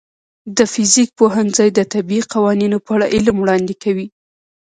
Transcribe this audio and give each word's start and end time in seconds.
د 0.57 0.59
فزیک 0.73 1.09
پوهنځی 1.19 1.69
د 1.73 1.79
طبیعي 1.93 2.29
قوانینو 2.33 2.77
په 2.85 2.91
اړه 2.95 3.05
علم 3.15 3.35
وړاندې 3.39 3.73
کوي. 3.83 4.07